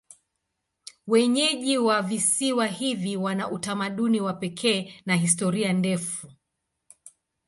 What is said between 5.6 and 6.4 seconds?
ndefu.